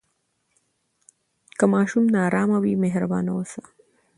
[1.57, 3.61] که ماشوم نارامه وي، مهربان اوسه.